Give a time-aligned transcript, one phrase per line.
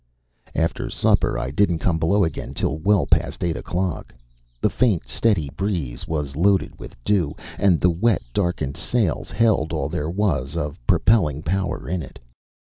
[0.55, 4.15] After supper I didn't come below again till well past eight o'clock.
[4.59, 9.89] The faint, steady breeze was loaded with dew; and the wet, darkened sails held all
[9.89, 12.17] there was of propelling power in it.